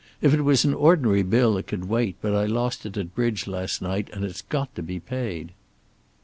"If 0.19 0.33
it 0.33 0.41
was 0.41 0.65
an 0.65 0.73
ordinary 0.73 1.21
bill 1.21 1.57
it 1.59 1.67
could 1.67 1.85
wait, 1.87 2.15
but 2.23 2.33
I 2.33 2.47
lost 2.47 2.87
it 2.87 2.97
at 2.97 3.13
bridge 3.13 3.45
last 3.45 3.83
night 3.83 4.09
and 4.11 4.25
it's 4.25 4.41
got 4.41 4.73
to 4.73 4.81
be 4.81 4.99
paid." 4.99 5.51